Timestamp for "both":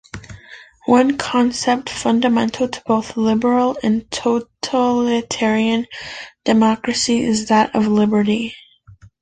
2.87-3.17